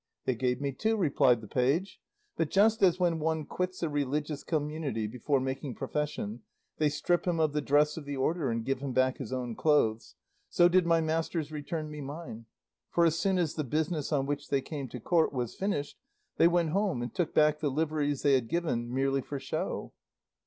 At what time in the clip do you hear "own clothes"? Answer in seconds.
9.31-10.15